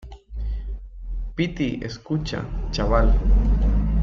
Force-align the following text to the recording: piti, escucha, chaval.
piti, 1.35 1.79
escucha, 1.85 2.43
chaval. 2.71 3.13